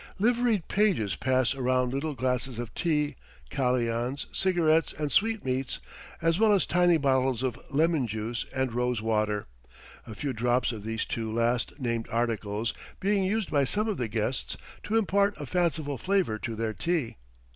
[0.17, 3.15] Liveried pages pass around little glasses of tea,
[3.51, 5.79] kalians, cigarettes, and sweetmeats,
[6.23, 9.45] as well as tiny bottles of lemon juice and rose water,
[10.07, 14.07] a few drops of these two last named articles being used by some of the
[14.07, 17.17] guests to impart a fanciful flavor to their tea.